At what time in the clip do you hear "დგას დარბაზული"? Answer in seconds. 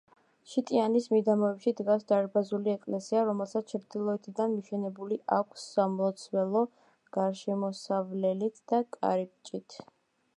1.81-2.71